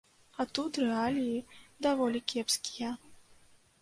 А 0.43 0.45
тут 0.57 0.79
рэаліі 0.83 1.45
даволі 1.89 2.25
кепскія. 2.33 2.91